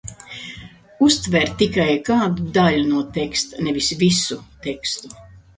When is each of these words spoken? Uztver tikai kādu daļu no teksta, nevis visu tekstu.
Uztver 1.07 1.51
tikai 1.59 1.93
kādu 2.09 2.47
daļu 2.57 2.87
no 2.95 3.05
teksta, 3.19 3.63
nevis 3.69 3.93
visu 4.03 4.43
tekstu. 4.69 5.17